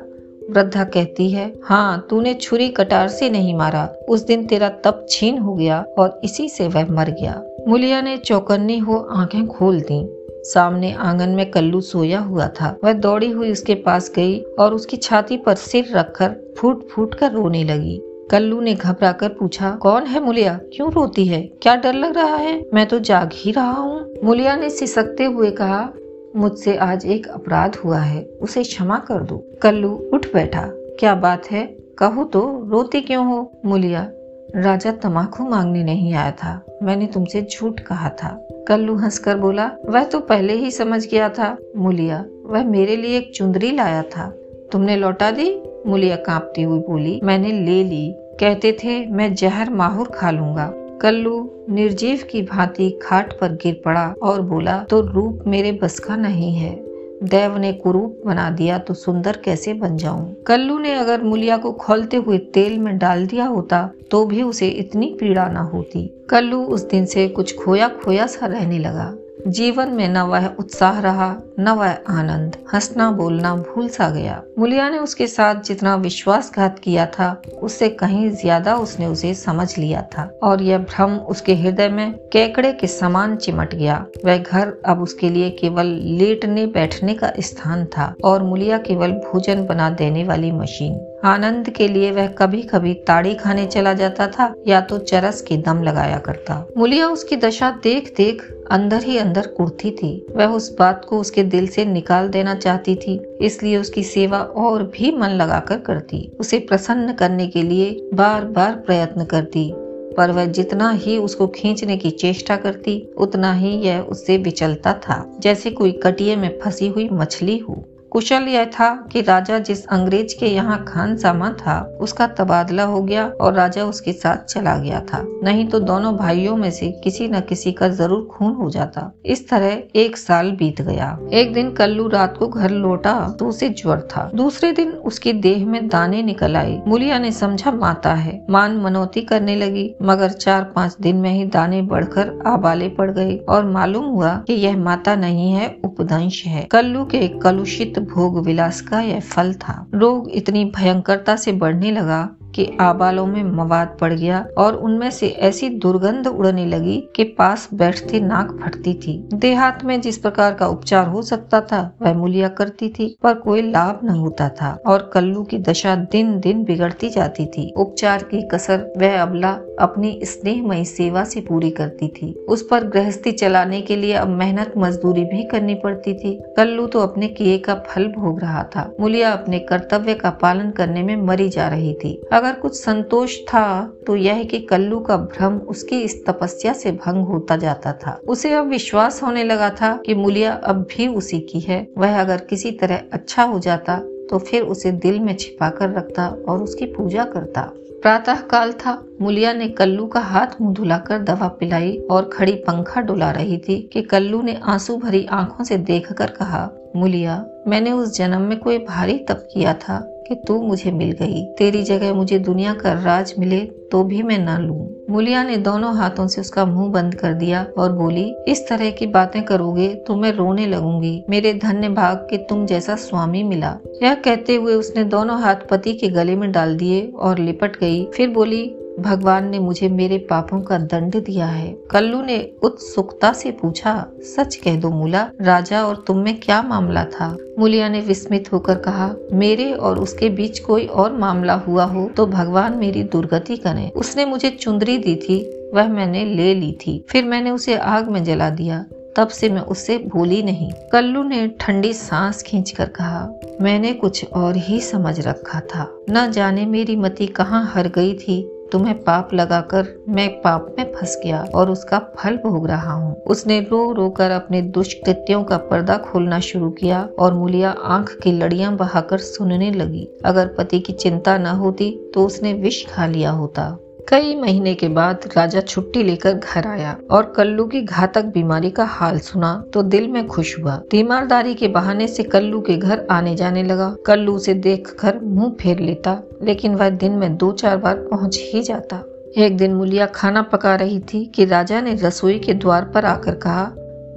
वृद्धा 0.50 0.84
कहती 0.84 1.30
है 1.30 1.52
हाँ 1.64 2.06
तूने 2.10 2.34
छुरी 2.34 2.68
कटार 2.68 3.08
से 3.08 3.30
नहीं 3.30 3.54
मारा। 3.54 3.92
उस 4.08 4.26
दिन 4.26 4.46
तेरा 4.46 4.68
तप 4.68 5.06
छीन 5.10 5.38
हो 5.38 5.54
गया 5.54 5.84
और 5.98 6.20
इसी 6.24 6.48
से 6.48 6.68
वह 6.68 6.86
मर 6.90 7.10
गया। 7.10 7.42
मुलिया 7.68 8.00
ने 8.00 8.16
चौकन्नी 8.16 8.78
हो 8.78 8.96
आँखें 8.96 9.46
खोल 9.46 9.80
दी। 9.80 10.19
सामने 10.44 10.92
आँगन 10.92 11.28
में 11.28 11.50
कल्लू 11.50 11.80
सोया 11.80 12.20
हुआ 12.20 12.48
था। 12.48 12.78
वह 12.84 12.92
दौड़ी 12.92 13.30
हुई 13.30 13.52
उसके 13.52 13.74
पास 13.74 14.12
गई 14.16 14.40
और 14.40 14.74
उसकी 14.74 14.96
छाती 14.96 15.36
पर 15.36 15.54
सिर 15.54 15.88
रखकर 15.92 16.54
फूट 16.58 16.88
फूट 16.88 17.14
कर 17.14 17.32
रोने 17.32 17.64
लगी। 17.64 18.00
कल्लू 18.30 18.60
ने 18.60 18.74
घबरा 18.74 19.12
कर 19.12 19.28
पूछा, 19.28 19.70
कौन 19.70 20.02
है 20.02 20.24
मुलिया? 20.24 20.60
क्यों 20.72 20.92
रोती 20.92 21.24
है? 21.24 21.50
क्या 21.62 21.76
डर 21.76 21.92
लग 21.92 22.16
रहा 22.16 22.36
है? 22.36 22.64
मैं 22.74 22.86
तो 22.86 22.98
जाग 22.98 23.30
ही 23.32 23.52
रहा 23.52 23.72
हूँ। 23.72 24.14
मुलिया 24.24 24.56
ने 24.56 24.70
सिसकते 24.70 25.24
हुए 25.24 25.50
कहा, 25.50 25.92
मुझसे 26.36 26.76
आज 26.76 27.06
एक 27.06 27.26
अपराध 27.26 27.76
हुआ 27.76 27.98
है, 27.98 28.22
उसे 28.22 28.62
क्षमा 28.62 28.98
कर 28.98 29.22
दो। 29.22 29.44
कल्लू 29.62 30.10
उठ 30.14 30.26
बैठा, 30.34 30.62
क्या 30.70 31.14
बात 31.14 31.50
है? 31.50 31.66
कहो 31.98 32.24
तो 32.24 32.66
रोती 32.68 33.00
क्यों 33.00 33.26
हो? 33.26 33.60
मुलिया, 33.64 34.10
राजा 34.56 34.92
तमाकू 34.92 35.44
मांगने 35.44 35.84
नहीं 35.84 36.14
आया 36.14 36.30
था। 36.30 36.69
मैंने 36.82 37.06
तुमसे 37.06 37.42
झूठ 37.42 37.80
कहा 37.80 38.08
था। 38.08 38.48
कल्लू 38.68 38.94
हंसकर 38.94 39.36
बोला, 39.36 39.70
वह 39.88 40.04
तो 40.04 40.20
पहले 40.20 40.52
ही 40.52 40.70
समझ 40.70 41.06
गया 41.06 41.28
था। 41.28 41.56
मुलिया, 41.76 42.24
वह 42.46 42.64
मेरे 42.64 42.96
लिए 42.96 43.18
एक 43.18 43.34
चुंदरी 43.34 43.70
लाया 43.70 44.02
था। 44.02 44.34
तुमने 44.72 44.96
लौटा 44.96 45.30
दी? 45.30 45.62
मुलिया 45.86 46.16
कांपती 46.16 46.62
हुई 46.62 46.78
बोली, 46.78 47.20
मैंने 47.24 47.52
ले 47.52 47.84
ली। 47.84 48.14
कहते 48.16 48.72
थे, 48.72 49.06
मैं 49.06 49.34
जहर 49.34 49.70
माहुर 49.70 50.08
खा 50.14 50.30
लूँगा। 50.30 50.72
कल्लू 50.74 51.64
निर्जीव 51.70 52.20
की 52.30 52.42
भांति 52.42 52.98
खाट 53.02 53.32
पर 53.38 53.52
गिर 53.52 53.82
पड़ा 53.84 54.14
और 54.22 54.40
बोला 54.40 54.86
तो 54.90 55.00
रूप 55.00 55.44
मेरे 55.46 55.72
बस 55.72 55.98
का 55.98 56.16
नहीं 56.16 56.52
है। 56.52 56.89
देव 57.22 57.56
ने 57.58 57.72
कुरूप 57.72 58.20
बना 58.26 58.50
दिया 58.50 58.78
तो 58.78 58.94
सुंदर 58.94 59.36
कैसे 59.36 59.72
बन 59.74 59.96
जाऊँ? 59.96 60.34
कल्लू 60.46 60.78
ने 60.78 60.94
अगर 60.94 61.22
मुलिया 61.22 61.56
को 61.56 61.72
खोलते 61.72 62.16
हुए 62.16 62.38
तेल 62.38 62.78
में 62.78 62.96
डाल 62.98 63.26
दिया 63.26 63.46
होता 63.46 63.82
तो 64.10 64.24
भी 64.26 64.42
उसे 64.42 64.68
इतनी 64.68 65.16
पीड़ा 65.20 65.48
ना 65.48 65.60
होती। 65.62 66.06
कल्लू 66.30 66.62
उस 66.64 66.88
दिन 66.90 67.06
से 67.06 67.28
कुछ 67.28 67.56
खोया 67.56 67.88
खोया 68.04 68.26
सा 68.26 68.46
रहने 68.46 68.78
लगा। 68.78 69.14
जीवन 69.46 69.88
में 69.88 70.08
न 70.08 70.18
वह 70.18 70.46
उत्साह 70.58 71.00
रहा, 71.00 71.36
न 71.58 71.68
वह 71.68 71.90
आनंद। 72.08 72.56
हंसना, 72.74 73.10
बोलना 73.10 73.54
भूल 73.54 73.88
सा 73.88 74.10
गया। 74.10 74.42
मुलिया 74.58 74.88
ने 74.88 74.98
उसके 74.98 75.26
साथ 75.26 75.54
जितना 75.54 75.94
विश्वासघात 75.96 76.78
किया 76.78 77.06
था, 77.06 77.42
उससे 77.62 77.88
कहीं 77.88 78.30
ज़्यादा 78.30 78.76
उसने 78.76 79.06
उसे 79.06 79.34
समझ 79.34 79.78
लिया 79.78 80.02
था। 80.02 80.30
और 80.42 80.62
यह 80.62 80.78
भ्रम 80.78 81.16
उसके 81.16 81.54
हृदय 81.54 81.88
में 81.88 82.12
केकड़े 82.12 82.72
के 82.72 82.86
समान 82.86 83.36
चिमट 83.36 83.74
गया। 83.74 84.04
वह 84.24 84.38
घर 84.38 84.72
अब 84.86 85.02
उसके 85.02 85.28
लिए 85.28 85.50
केवल 85.50 85.86
लेटने 86.02 86.66
बैठने 86.66 87.14
का 87.14 87.32
स्थान 87.40 87.84
था 87.84 88.14
और 88.24 88.42
मुलिया 88.42 88.78
केवल 88.78 89.12
भोजन 89.12 89.66
बना 89.66 89.90
देने 89.90 90.24
वाली 90.24 90.52
मशीन। 90.52 91.09
आनंद 91.24 91.68
के 91.70 91.88
लिए 91.88 92.10
वह 92.10 92.26
कभी 92.28 92.62
कभी 92.62 92.94
ताड़ी 92.94 93.34
खाने 93.34 93.66
चला 93.66 93.92
जाता 93.92 94.26
था, 94.26 94.52
या 94.66 94.80
तो 94.80 94.98
चरस 94.98 95.40
के 95.42 95.56
दम 95.56 95.82
लगाया 95.82 96.18
करता। 96.18 96.54
मुलिया 96.76 97.08
उसकी 97.08 97.36
दशा 97.36 97.70
देख 97.82 98.12
देख 98.16 98.42
अंदर 98.70 99.02
ही 99.02 99.16
अंदर 99.18 99.46
कुड़ती 99.46 99.90
थी। 99.90 100.26
वह 100.36 100.46
उस 100.46 100.74
बात 100.78 101.04
को 101.04 101.18
उसके 101.18 101.42
दिल 101.42 101.66
से 101.66 101.84
निकाल 101.84 102.28
देना 102.28 102.54
चाहती 102.54 102.94
थी, 102.94 103.20
इसलिए 103.40 103.76
उसकी 103.76 104.02
सेवा 104.02 104.38
और 104.38 104.82
भी 104.82 105.12
मन 105.12 105.28
लगाकर 105.28 105.78
करती। 105.78 106.32
उसे 106.40 106.58
प्रसन्न 106.58 107.12
करने 107.12 107.46
के 107.46 107.62
लिए 107.62 108.10
बार 108.14 108.44
बार 108.44 108.74
प्रयत्न 108.76 109.24
करती, 109.24 109.70
पर 110.16 110.30
वह 110.30 110.44
जितना 110.44 110.90
ही 110.90 111.18
उसको 111.18 111.46
खींचने 111.46 111.96
की 111.96 112.10
चेष्टा 112.10 112.56
करती, 112.56 113.00
उतना 113.16 113.52
ही 113.52 113.70
यह 113.70 114.00
उससे 114.00 114.36
विचलता 114.38 114.92
था, 114.92 115.24
जैसे 115.40 115.70
कोई 115.70 115.92
कटिए 115.92 116.36
में 116.36 116.58
फंसी 116.58 116.88
हुई 116.88 117.08
मछली 117.12 117.58
हो। 117.58 117.84
कुशल 118.12 118.48
यह 118.48 118.64
था 118.64 118.88
कि 119.12 119.20
राजा 119.20 119.58
जिस 119.58 119.84
अंग्रेज़ 119.86 120.34
के 120.40 120.46
यहाँ 120.46 120.84
खान 120.88 121.16
सामा 121.16 121.50
था, 121.52 121.98
उसका 122.00 122.26
तबादला 122.28 122.84
हो 122.84 123.02
गया 123.02 123.26
और 123.40 123.52
राजा 123.54 123.84
उसके 123.84 124.12
साथ 124.12 124.44
चला 124.44 124.76
गया 124.76 125.00
था। 125.00 125.22
नहीं 125.42 125.66
तो 125.68 125.80
दोनों 125.80 126.14
भाइयों 126.16 126.56
में 126.56 126.70
से 126.70 126.90
किसी 127.04 127.28
न 127.28 127.40
किसी 127.40 127.72
का 127.72 127.88
ज़रूर 127.88 128.26
खून 128.32 128.54
हो 128.54 128.68
जाता। 128.70 129.10
इस 129.26 129.48
तरह 129.48 129.82
एक 129.94 130.16
साल 130.16 130.50
बीत 130.52 130.80
गया। 130.80 131.18
एक 131.32 131.52
दिन 131.52 131.70
कल्लू 131.70 132.06
रात 132.08 132.36
को 132.38 132.48
घर 132.48 132.70
लौटा 132.70 133.14
तो 133.38 133.46
उसे 133.46 133.68
ज्वर 133.68 134.00
था। 134.10 134.30
दूसरे 134.34 134.72
दिन 134.72 134.90
उसके 134.90 135.32
देह 135.32 135.66
में 135.66 135.88
दाने 135.88 136.22
निकल 136.22 136.56
आए। 136.56 136.80
मुलिया 136.86 137.18
ने 137.18 137.32
समझा, 137.32 137.72
माता 137.72 138.14
है। 138.14 138.38
मान 138.50 138.76
मनौती 138.76 139.20
करने 139.22 139.56
लगी, 139.56 139.90
मगर 140.02 140.30
चार 140.30 140.64
पाँच 140.76 140.96
दिन 141.00 141.16
में 141.16 141.30
ही 141.30 141.44
दाने 141.46 141.82
बढ़कर 141.84 142.38
आबाले 142.46 142.88
पड़ 142.88 143.10
गए 143.10 143.36
और 143.48 143.64
मालूम 143.64 144.04
हुआ 144.06 144.34
कि 144.46 144.52
यह 144.56 144.76
माता 144.78 145.14
नहीं 145.16 145.50
है, 145.52 145.74
उपदंश 145.84 146.44
है। 146.46 146.66
कल्लू 146.70 147.04
के 147.04 147.26
कलुषित 147.38 147.98
भोग 148.00 148.44
विलास 148.44 148.80
का 148.80 149.00
यह 149.00 149.20
फल 149.20 149.54
था। 149.54 149.86
रोग 149.94 150.30
इतनी 150.30 150.64
भयंकरता 150.64 151.36
से 151.36 151.52
बढ़ने 151.52 151.90
लगा 151.90 152.28
कि 152.54 152.66
आबालों 152.80 153.26
में 153.26 153.42
मवाद 153.44 153.96
पड़ 154.00 154.12
गया 154.12 154.44
और 154.58 154.76
उनमें 154.76 155.10
से 155.10 155.28
ऐसी 155.28 155.68
दुर्गंध 155.68 156.26
उड़ने 156.26 156.66
लगी 156.66 156.96
कि 157.16 157.24
पास 157.38 157.68
बैठती 157.74 158.20
नाक 158.20 158.58
फटती 158.62 158.94
थी। 158.94 159.28
देहात 159.34 159.84
में 159.84 160.00
जिस 160.00 160.18
प्रकार 160.18 160.54
का 160.54 160.66
उपचार 160.66 161.08
हो 161.08 161.22
सकता 161.22 161.60
था, 161.60 161.80
वह 162.02 162.14
मुलिया 162.14 162.48
करती 162.48 162.88
थी, 162.88 163.16
पर 163.22 163.34
कोई 163.34 163.62
लाभ 163.62 164.00
न 164.04 164.08
होता 164.08 164.48
था 164.48 164.78
और 164.86 165.10
कल्लू 165.14 165.42
की 165.42 165.58
दशा 165.58 165.94
दिन 166.12 166.38
दिन 166.40 166.64
बिगड़ती 166.64 167.08
जाती 167.08 167.46
थी। 167.46 167.72
उपचार 167.76 168.22
की 168.22 168.42
कसर 168.48 168.92
वह 168.96 169.22
अबला 169.22 169.50
अपनी 169.80 170.20
स्नेहमयी 170.22 170.84
सेवा 170.84 171.24
से 171.24 171.40
पूरी 171.40 171.70
करती 171.70 172.08
थी। 172.08 172.32
उस 172.48 172.66
पर 172.70 172.84
गृहस्थी 172.84 173.32
चलाने 173.32 173.80
के 173.80 173.96
लिए 173.96 174.12
अब 174.12 174.28
मेहनत 174.28 174.72
मजदूरी 174.78 175.24
भी 175.24 175.42
करनी 175.42 175.74
पड़ती 175.74 176.14
थी। 176.14 176.34
कल्लू 176.56 176.86
तो 176.86 177.00
अपने 177.00 177.28
किए 177.28 177.58
का 177.58 177.74
फल 177.74 178.06
भोग 178.08 178.40
रहा 178.40 178.62
था। 178.62 178.90
मुलिया 179.00 179.32
अपने 179.32 179.58
कर्तव्य 179.58 180.14
का 180.14 180.30
पालन 180.30 180.70
करने 180.70 181.02
में 181.02 181.16
मरी 181.16 181.48
जा 181.48 181.68
रही 181.68 181.94
थी। 181.94 182.20
अगर 182.40 182.52
कुछ 182.52 182.74
संतोष 182.74 183.36
था 183.44 183.64
तो 184.06 184.16
यह 184.16 184.42
कि 184.44 184.58
कल्लू 184.60 185.00
का 185.00 185.16
भ्रम 185.16 185.56
उसकी 185.68 186.00
इस 186.00 186.24
तपस्या 186.26 186.72
से 186.72 186.92
भंग 186.92 187.26
होता 187.26 187.56
जाता 187.56 187.92
था। 187.96 188.18
उसे 188.28 188.52
अब 188.52 188.68
विश्वास 188.68 189.22
होने 189.22 189.44
लगा 189.44 189.70
था 189.72 189.96
कि 189.96 190.14
मुलिया 190.14 190.52
अब 190.52 190.86
भी 190.90 191.06
उसी 191.08 191.40
की 191.40 191.60
है। 191.60 191.86
वह 191.98 192.20
अगर 192.20 192.44
किसी 192.50 192.70
तरह 192.72 193.02
अच्छा 193.12 193.42
हो 193.42 193.58
जाता 193.58 193.98
तो 194.30 194.38
फिर 194.38 194.62
उसे 194.62 194.90
दिल 194.92 195.18
में 195.20 195.34
छिपा 195.36 195.68
कर 195.70 195.90
रखता 195.90 196.26
और 196.48 196.62
उसकी 196.62 196.86
पूजा 196.86 197.24
करता। 197.24 197.62
प्रातः 198.02 198.40
काल 198.50 198.72
था। 198.72 198.92
मुलिया 199.20 199.52
ने 199.52 199.68
कल्लू 199.68 200.06
का 200.06 200.20
हाथ 200.20 200.60
मुँह 200.60 200.74
धुलाकर 200.74 201.18
दवा 201.18 201.48
पिलाई 201.58 201.96
और 202.10 202.28
खड़ी 202.32 202.52
पंखा 202.66 203.00
डुला 203.00 203.30
रही 203.30 203.58
थी 203.58 203.80
कि 203.92 204.02
कल्लू 204.02 204.42
ने 204.42 204.58
आँसू 204.64 204.96
भरी 204.96 205.24
आँखों 205.30 205.64
से 205.64 205.76
देखकर 205.78 206.30
कहा, 206.30 206.68
मुलिया, 206.96 207.44
मैंने 207.68 207.92
उस 207.92 208.16
जन्म 208.16 208.42
में 208.42 208.58
कोई 208.58 208.78
भारी 208.78 209.18
तप 209.18 209.48
किया 209.54 209.74
था। 209.74 209.98
कि 210.30 210.34
तू 210.48 210.60
मुझे 210.62 210.90
मिल 210.90 211.10
गई। 211.12 211.44
तेरी 211.58 211.82
जगह 211.82 212.12
मुझे 212.14 212.38
दुनिया 212.38 212.74
का 212.74 212.92
राज 213.04 213.34
मिले 213.38 213.60
तो 213.92 214.02
भी 214.04 214.22
मैं 214.22 214.38
ना 214.38 214.56
लूँ। 214.58 214.88
मुलिया 215.10 215.42
ने 215.42 215.56
दोनों 215.56 215.94
हाथों 215.96 216.26
से 216.26 216.40
उसका 216.40 216.64
मुँह 216.64 216.90
बंद 216.92 217.14
कर 217.14 217.32
दिया 217.32 217.66
और 217.78 217.92
बोली, 217.92 218.24
इस 218.48 218.68
तरह 218.68 218.90
की 218.90 219.06
बातें 219.06 219.42
करोगे 219.42 219.88
तो 220.06 220.16
मैं 220.16 220.32
रोने 220.32 220.66
लगूँगी। 220.66 221.24
मेरे 221.30 221.52
धन्य 221.54 221.88
भाग 221.88 222.16
के 222.30 222.36
तुम 222.36 222.64
जैसा 222.66 222.96
स्वामी 222.96 223.42
मिला। 223.42 223.76
यह 224.02 224.14
कहते 224.14 224.54
हुए 224.54 224.74
उसने 224.74 225.04
दोनों 225.04 225.40
हाथ 225.40 225.68
पति 225.70 225.92
के 225.92 226.08
गले 226.08 226.36
में 226.36 226.50
डाल 226.52 226.76
दिए 226.76 227.06
और 227.18 227.38
लिपट 227.38 227.78
गई। 227.80 228.04
फिर 228.14 228.28
बोली 228.28 228.62
भगवान 228.98 229.48
ने 229.48 229.58
मुझे 229.58 229.88
मेरे 229.88 230.18
पापों 230.30 230.60
का 230.60 230.78
दंड 230.78 231.16
दिया 231.16 231.46
है। 231.46 231.70
कल्लू 231.90 232.20
ने 232.22 232.38
उत्सुकता 232.62 233.32
से 233.32 233.50
पूछा, 233.50 233.94
सच 234.26 234.54
कह 234.54 234.76
दो 234.76 234.90
मूला, 234.90 235.26
राजा 235.40 235.82
और 235.84 236.04
तुम 236.06 236.18
में 236.18 236.38
क्या 236.40 236.60
मामला 236.62 237.04
था? 237.04 237.36
मुलिया 237.58 237.88
ने 237.88 238.00
विस्मित 238.00 238.52
होकर 238.52 238.78
कहा, 238.78 239.10
मेरे 239.32 239.72
और 239.72 239.98
उसके 239.98 240.28
बीच 240.30 240.58
कोई 240.58 240.86
और 240.86 241.12
मामला 241.12 241.54
हुआ 241.58 241.84
हो 241.84 242.08
तो 242.16 242.26
भगवान 242.26 242.76
मेरी 242.78 243.02
दुर्गति 243.02 243.56
करे। 243.56 243.90
उसने 243.96 244.24
मुझे 244.24 244.50
चुंदरी 244.50 244.98
दी 244.98 245.16
थी, 245.18 245.42
वह 245.74 245.88
मैंने 245.88 246.24
ले 246.26 246.54
ली 246.54 246.72
थी। 246.80 247.04
फिर 247.08 247.24
मैंने 247.24 247.50
उसे 247.50 247.76
आग 247.76 248.08
में 248.08 248.22
जला 248.24 248.50
दिया, 248.50 248.84
तब 249.16 249.28
से 249.28 249.48
मैं 249.48 249.60
उससे 249.62 249.96
भूली 250.06 250.42
नहीं। 250.42 250.70
कल्लू 250.92 251.22
ने 251.22 251.46
ठंडी 251.60 251.92
सांस 251.92 252.42
खींचकर 252.42 252.88
कहा, 252.88 253.28
मैंने 253.60 253.92
कुछ 253.92 254.24
और 254.26 254.56
ही 254.56 254.80
समझ 254.80 255.18
रखा 255.20 255.60
था। 255.66 255.90
न 256.10 256.30
जाने 256.32 256.66
मेरी 256.66 256.96
मति 256.96 257.26
कहाँ 257.26 257.64
हर 257.74 257.88
गई 257.88 258.14
थी 258.14 258.42
तुम्हें 258.72 258.94
पाप 259.04 259.34
लगाकर 259.34 259.86
मैं 260.08 260.28
पाप 260.42 260.74
में 260.78 260.92
फंस 260.92 261.16
गया 261.24 261.42
और 261.54 261.70
उसका 261.70 261.98
फल 262.18 262.36
भोग 262.36 262.66
रहा 262.68 262.92
हूँ। 262.92 263.14
उसने 263.26 263.60
रो 263.60 263.80
रो 263.92 264.08
कर 264.10 264.30
अपने 264.30 264.62
दुष्कृत्यों 264.62 265.42
का 265.44 265.56
पर्दा 265.70 265.96
खोलना 265.96 266.40
शुरू 266.40 266.70
किया 266.70 267.08
और 267.18 267.34
मुलिया 267.34 267.70
आँख 267.70 268.16
की 268.22 268.32
लड़ियाँ 268.32 268.74
बहाकर 268.76 269.18
सुनने 269.18 269.70
लगी। 269.70 270.08
अगर 270.24 270.46
पति 270.48 270.80
की 270.80 270.92
चिंता 270.92 271.38
न 271.38 271.46
होती 271.56 271.90
तो 272.14 272.26
उसने 272.26 272.52
विष 272.52 272.84
खा 272.86 273.06
लिया 273.06 273.30
होता। 273.30 273.70
कई 274.08 274.34
महीने 274.36 274.74
के 274.74 274.88
बाद 274.88 275.28
राजा 275.36 275.60
छुट्टी 275.60 276.02
लेकर 276.02 276.32
घर 276.32 276.66
आया 276.66 276.96
और 277.10 277.32
कल्लू 277.36 277.64
की 277.66 277.82
घातक 277.82 278.24
बीमारी 278.24 278.70
का 278.70 278.84
हाल 278.84 279.18
सुना 279.18 279.52
तो 279.74 279.82
दिल 279.82 280.08
में 280.08 280.26
खुश 280.26 280.58
हुआ। 280.58 280.76
तीमारदारी 280.90 281.54
के 281.54 281.68
बहाने 281.68 282.06
से 282.08 282.22
कल्लू 282.22 282.60
के 282.60 282.76
घर 282.76 283.06
आने 283.10 283.34
जाने 283.36 283.62
लगा। 283.62 283.94
कल्लू 284.06 284.38
से 284.38 284.54
देखकर 284.54 285.18
मुँह 285.18 285.54
फेर 285.60 285.80
लेता, 285.80 286.20
लेकिन 286.42 286.74
वह 286.74 286.90
दिन 286.90 287.12
में 287.12 287.36
दो 287.36 287.52
चार 287.52 287.76
बार 287.76 287.94
पहुँच 288.10 288.38
ही 288.44 288.62
जाता। 288.62 289.02
एक 289.38 289.56
दिन 289.56 289.74
मुलिया 289.74 290.06
खाना 290.06 290.42
पका 290.42 290.74
रही 290.74 290.98
थी 291.04 291.24
कि 291.26 291.44
राजा 291.44 291.80
ने 291.80 291.94
रसोई 291.94 292.38
के 292.38 292.54
द्वार 292.54 292.84
पर 292.84 293.04
आकर 293.04 293.34
कहा 293.34 293.64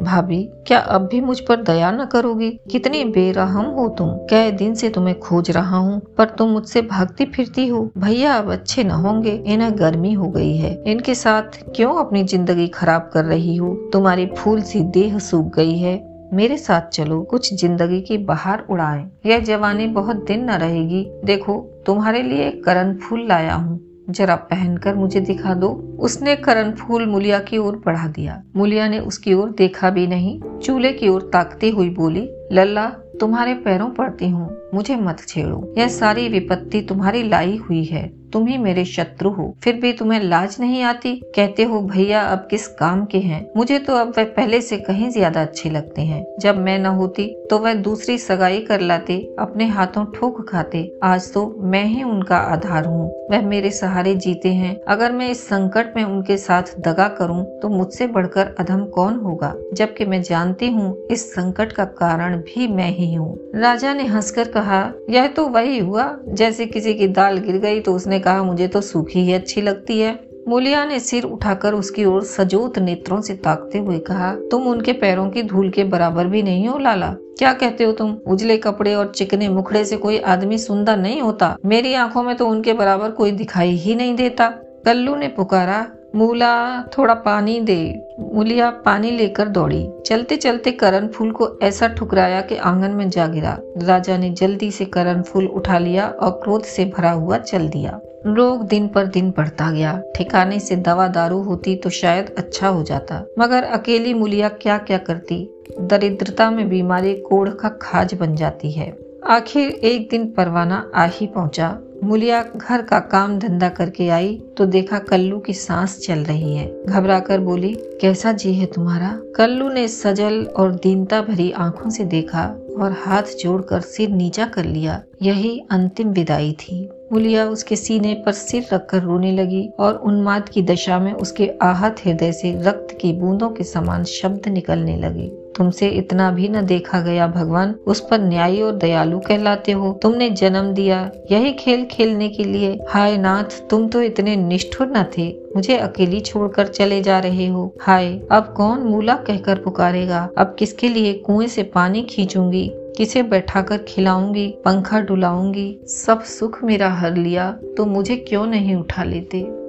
भाभी, 0.02 0.50
क्या 0.68 0.80
अब 0.80 1.02
भी 1.02 1.22
मुझ 1.22 1.40
पर 1.40 1.56
दया 1.56 1.92
न 1.92 2.06
करोगी? 2.06 2.50
कितनी 2.72 3.04
बेरहम 3.06 3.66
हो 3.66 3.90
तुम। 3.90 4.10
कई 4.10 4.52
दिन 4.52 4.74
से 4.76 4.90
तुम्हें 4.90 5.20
खोज 5.20 5.52
रहा 5.52 5.78
हूँ, 5.78 6.02
पर 6.18 6.26
तुम 6.26 6.50
मुझसे 6.50 6.82
भागती 6.82 7.26
फिरती 7.26 7.68
हो। 7.68 7.92
भैया, 7.98 8.34
अब 8.34 8.52
अच्छे 8.52 8.84
न 8.84 8.92
होंगे, 8.92 9.44
इन्हें 9.48 9.80
गर्मी 9.80 10.14
हो 10.14 10.30
गई 10.30 10.58
है। 10.58 10.84
इनके 10.88 11.16
साथ 11.16 11.42
क्यों 11.76 11.96
अपनी 11.96 12.24
ज़िंदगी 12.24 12.68
खराब 12.68 13.10
कर 13.14 13.26
रही 13.26 13.56
हो? 13.56 13.90
तुम्हारी 13.94 14.26
फूल 14.26 14.62
सी 14.62 14.80
देह 14.80 15.20
सूख 15.20 15.56
गई 15.56 15.78
है। 15.78 16.14
मेरे 16.34 16.58
साथ 16.58 16.82
चलो, 16.82 17.22
कुछ 17.22 17.54
ज़िंदगी 17.54 18.02
की 18.02 18.18
बाहर 18.18 18.64
उड़ाएँ। 18.70 19.12
यह 19.26 19.40
जवानी 19.40 19.88
बहुत 19.88 20.16
दिन 20.16 20.44
न 20.46 20.52
रहेगी। 20.52 21.06
देखो, 21.26 21.84
तुम्हारे 21.86 22.22
लिए 22.22 22.52
करण 22.52 22.98
फूल 22.98 23.28
लाया 23.28 23.56
हूँ। 23.56 23.93
जरा 24.10 24.36
पहनकर 24.36 24.96
मुझे 24.96 25.20
दिखा 25.20 25.54
दो। 25.54 25.98
उसने 26.00 26.36
करण 26.36 26.72
फूल 26.72 27.06
मुलिया 27.06 27.40
की 27.40 27.58
ओर 27.58 27.82
बढ़ा 27.86 28.08
दिया। 28.08 28.44
मुलिया 28.56 28.88
ने 28.88 29.00
उसकी 29.00 29.34
ओर 29.34 29.50
देखा 29.52 29.90
भी 29.90 30.08
नहीं। 30.08 30.42
चूल्हे 30.60 30.94
की 30.94 31.08
ओर 31.08 31.30
ताकती 31.34 31.70
हुई 31.70 31.90
बोली, 31.90 32.30
लल्ला, 32.52 32.90
तुम्हारे 33.20 33.54
पैरों 33.54 33.90
पड़ती 33.90 34.30
हूँ। 34.30 34.58
मुझे 34.74 34.96
मत 34.96 35.20
छेड़ो। 35.28 35.74
यह 35.78 35.88
सारी 35.88 36.30
विपत्ति 36.30 36.82
तुम्हारी 36.82 37.24
लाई 37.24 37.58
हुई 37.58 37.84
है। 37.84 38.23
तुम 38.34 38.48
ही 38.48 38.58
मेरे 38.58 38.86
शत्रु 38.86 39.30
हो। 39.30 39.54
फिर 39.64 39.76
भी 39.76 39.92
तुम्हें 39.94 40.20
लाज 40.20 40.58
नहीं 40.60 40.82
आती? 40.84 41.14
कहते 41.36 41.64
हो, 41.64 41.80
भैया, 41.82 42.22
अब 42.22 42.48
किस 42.50 42.68
काम 42.76 43.06
के 43.06 43.18
हैं? 43.18 43.46
मुझे 43.58 43.80
तो 43.80 43.96
अब 43.96 44.14
वह 44.18 44.24
पहले 44.36 44.62
से 44.62 44.78
कहीं 44.80 45.10
ज़्यादा 45.10 45.42
अच्छे 45.42 45.70
लगते 45.70 46.02
हैं। 46.02 46.24
जब 46.40 46.58
मैं 46.58 46.78
न 46.80 46.86
होती 46.94 47.28
तो 47.50 47.58
वह 47.60 47.74
दूसरी 47.74 48.18
सगाई 48.18 48.60
कर 48.60 48.82
लाते, 48.82 49.18
अपने 49.40 49.66
हाथों 49.68 50.06
ठोक 50.14 50.42
खाते। 50.50 50.82
आज 51.04 51.32
तो 51.34 51.46
मैं 51.64 51.84
ही 51.86 52.04
उनका 52.04 52.38
आधार 52.38 52.86
हूँ। 52.86 53.10
वह 53.32 53.42
मेरे 53.42 53.70
सहारे 53.72 54.14
जीते 54.16 54.54
हैं। 54.54 54.76
अगर 54.88 55.12
मैं 55.12 55.30
इस 55.30 55.46
संकट 55.48 55.94
में 55.96 56.04
उनके 56.04 56.38
साथ 56.38 56.74
दगा 56.80 57.08
करूँ 57.10 57.44
तो 57.60 57.70
मुझसे 57.70 58.08
बढ़कर 58.08 58.54
अधम 58.60 58.84
कौन 58.86 59.16
होगा? 59.16 59.54
जबकि 59.74 60.06
मैं 60.06 60.22
जानती 60.22 60.68
हूँ, 60.68 60.96
इस 61.12 61.30
संकट 61.34 61.72
का 61.72 61.86
कारण 61.86 62.38
भी 62.40 62.68
मैं 62.68 62.90
ही 62.90 63.14
हूँ। 63.14 63.38
राजा 63.56 63.94
ने 63.94 64.04
हंसकर 64.06 64.48
कहा, 64.48 64.82
यह 65.10 65.28
तो 65.28 65.48
वही 65.48 65.80
हुआ। 65.80 66.12
जैसे 66.30 66.66
किसी 66.66 66.94
की 66.94 67.08
दाल 67.10 67.38
गिर 67.38 67.58
गई 67.58 67.80
तो 67.80 67.94
उसने 67.94 68.20
कहा, 68.24 68.44
मुझे 68.44 68.68
तो 68.68 68.82
सूखी 68.82 69.20
ही 69.20 69.34
अच्छी 69.34 69.62
लगती 69.62 70.00
है। 70.00 70.34
मूलिया 70.48 70.86
ने 70.86 71.00
सिर 71.00 71.24
उठाकर 71.24 71.74
उसकी 71.74 72.06
ओर 72.06 72.24
सजोत 72.24 72.80
नेत्रों 72.80 73.22
से 73.22 73.34
ताकते 73.34 73.78
हुए 73.78 74.00
कहा, 74.00 74.36
तुम 74.52 74.68
उनके 74.68 74.94
पैरों 74.94 75.30
की 75.30 75.44
धूल 75.44 75.70
के 75.70 75.84
बराबर 75.84 76.26
भी 76.26 76.42
नहीं 76.44 76.68
हो, 76.68 76.78
लाला। 76.80 77.16
क्या 77.38 77.54
कहते 77.54 77.84
हो 77.84 77.92
तुम? 77.92 78.18
उजले 78.28 78.58
कपड़े 78.58 78.96
और 78.96 79.12
चिकने 79.16 79.50
मुखड़े 79.50 79.86
से 79.86 79.98
कोई 79.98 80.20
आदमी 80.20 80.58
सुंदर 80.58 80.98
नहीं 80.98 81.22
होता। 81.22 81.56
मेरी 81.66 81.94
आँखों 81.94 82.24
में 82.24 82.36
तो 82.36 82.48
उनके 82.48 82.74
बराबर 82.74 83.12
कोई 83.12 83.32
दिखाई 83.32 83.72
ही 83.72 83.96
नहीं 83.96 84.16
देता। 84.16 84.48
कल्लू 84.86 85.16
ने 85.16 85.28
पुकारा, 85.28 85.88
मूला, 86.16 86.84
थोड़ा 86.84 87.14
पानी 87.14 87.60
दे। 87.60 88.08
मूलिया 88.20 88.70
पानी 88.70 89.12
लेकर 89.12 89.48
दौड़ी। 89.48 89.90
चलते 90.06 90.36
चलते 90.36 90.72
करण 90.72 91.08
फूल 91.08 91.32
को 91.32 91.60
ऐसा 91.64 91.88
ठुकराया 91.88 92.42
कि 92.42 92.56
आँगन 92.56 92.92
में 92.92 93.10
जा 93.10 93.28
गिरा। 93.28 93.58
राजा 93.78 94.18
ने 94.18 94.30
जल्दी 94.30 94.72
से 94.72 94.86
करण 94.86 95.22
फूल 95.22 95.48
उठा 95.48 95.78
लिया 95.78 96.08
और 96.08 96.32
क्रोध 96.32 96.64
से 96.64 96.86
भरा 96.86 97.12
हुआ 97.12 97.38
चल 97.38 97.68
दिया। 97.68 98.00
रोग 98.28 98.68
दिन 98.68 98.88
पर 98.88 99.06
दिन 99.06 99.30
बढ़ता 99.30 99.72
गया। 99.72 100.02
ठिकाने 100.16 100.60
से 100.60 100.76
दवा 100.76 101.08
दारू 101.08 101.42
होती 101.42 101.76
तो 101.76 101.90
शायद 101.90 102.36
अच्छा 102.38 102.68
हो 102.68 102.84
जाता। 102.84 103.24
मगर 103.40 103.64
अकेली 103.64 104.14
मुलिया 104.14 104.50
क्या 104.50 104.78
क्या 104.78 104.98
करती? 104.98 105.48
दरिद्रता 105.82 106.50
में 106.52 106.68
बीमारी 106.70 107.14
कोड़ 107.16 107.50
का 107.50 107.70
खाज 107.82 108.14
बन 108.14 108.36
जाती 108.36 108.72
है। 108.72 108.96
आखिर 109.28 109.70
एक 109.70 110.10
दिन 110.10 110.28
परवाना 110.28 110.92
आ 110.96 111.06
ही 111.06 111.28
पहुँचा। 111.28 111.78
मुलिया 112.04 112.42
घर 112.58 112.82
का 112.82 113.00
काम 113.00 113.38
धंधा 113.40 113.70
करके 113.70 114.08
आई 114.10 114.42
तो 114.58 114.66
देखा 114.66 115.00
कल्लू 115.00 115.40
की 115.40 115.54
सांस 115.54 116.00
चल 116.00 116.20
रही 116.20 116.56
है। 116.56 116.84
घबरा 116.86 117.20
कर 117.20 117.40
बोली, 117.40 117.74
कैसा 118.02 118.32
जी 118.32 118.54
है 118.54 118.66
तुम्हारा? 118.66 119.20
कल्लू 119.36 119.70
ने 119.70 119.88
सजल 119.88 120.44
और 120.58 120.74
दीनता 120.74 121.22
भरी 121.22 121.52
आँखों 121.52 121.90
से 121.90 122.04
देखा 122.06 122.44
और 122.80 122.96
हाथ 123.06 123.38
जोड़कर 123.40 123.80
सिर 123.82 124.10
नीचा 124.10 124.46
कर 124.46 124.66
लिया। 124.66 125.02
यही 125.22 125.60
अंतिम 125.72 126.10
विदाई 126.10 126.52
थी। 126.52 126.90
मुलिया 127.14 127.46
उसके 127.50 127.76
सीने 127.76 128.14
पर 128.26 128.32
सिर 128.32 128.66
रखकर 128.74 129.02
रोने 129.02 129.32
लगी 129.32 129.68
और 129.80 129.96
उन्माद 129.96 130.50
की 130.50 130.62
दशा 130.62 131.00
में 131.00 131.14
उसके 131.14 131.48
आहत 131.62 131.96
हृदय 132.06 132.32
से 132.32 132.52
रक्त 132.62 132.98
की 133.02 133.14
बूंदों 133.14 133.50
के 133.50 133.64
समान 133.64 134.04
शब्द 134.04 134.48
निकलने 134.48 134.98
लगे। 134.98 135.43
तुमसे 135.56 135.88
इतना 135.88 136.32
भी 136.32 136.50
न 136.50 136.66
देखा 136.66 137.02
गया 137.02 137.28
भगवान, 137.28 137.76
उस 137.88 138.08
पर 138.12 138.20
न्यायी 138.20 138.62
और 138.62 138.72
दयालु 138.72 139.20
कहलाते 139.20 139.72
हो। 139.72 140.00
तुमने 140.02 140.30
जन्म 140.30 140.72
दिया, 140.74 141.12
यही 141.32 141.54
खेल 141.54 141.86
खेलने 141.86 142.30
के 142.30 142.44
लिए। 142.44 142.80
हाय 142.90 143.18
नाथ, 143.18 143.70
तुम 143.70 143.88
तो 143.88 144.02
इतने 144.02 144.36
निष्ठुर 144.36 144.88
न 144.88 145.06
थे। 145.18 145.36
मुझे 145.56 145.78
अकेली 145.78 146.20
छोड़कर 146.20 146.68
चले 146.68 147.02
जा 147.02 147.20
रहे 147.20 147.48
हो। 147.48 147.74
हाय, 147.82 148.20
अब 148.32 148.54
कौन 148.58 148.80
मूला 148.80 149.16
कहकर 149.16 149.58
पुकारेगा? 149.58 150.30
अब 150.38 150.56
किसके 150.60 150.90
लिए 150.90 151.14
कुएँ 151.14 151.48
से 151.48 151.64
पानी 151.64 152.02
खींचूँगी? 152.02 152.72
किसे 152.98 153.24
बैठाकर 153.24 153.78
खिलाऊँगी? 153.78 154.48
पंखा 154.66 155.00
डुलाऊँगी? 155.02 155.80
सब 155.88 156.24
सुख 156.24 156.64
मेरा 156.64 156.90
हर 156.90 157.16
लिया 157.16 157.52
तो 157.78 157.86
मुझे 157.86 158.16
क्यों 158.16 158.46
नहीं 158.46 158.76
उठा 158.76 159.04
लेते? 159.04 159.63